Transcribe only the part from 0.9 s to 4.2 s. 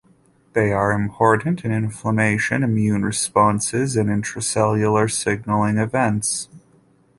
important in inflammation, immune responses and